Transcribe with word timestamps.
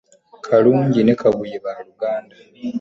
Kalungi 0.45 1.01
ne 1.03 1.13
kabuye 1.21 1.57
baluganda 1.65 2.35